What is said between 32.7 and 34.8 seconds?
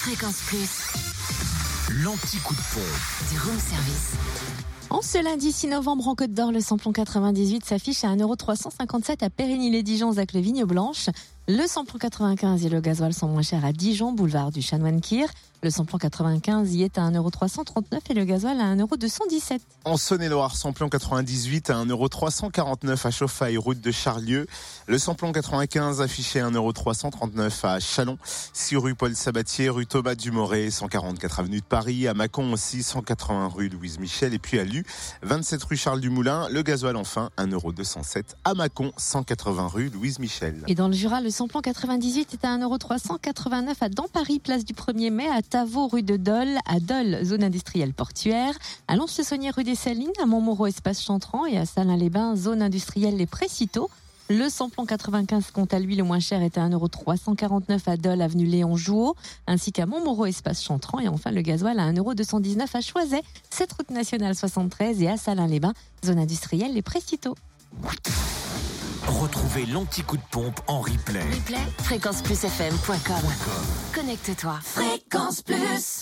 180 rue Louise Michel et puis à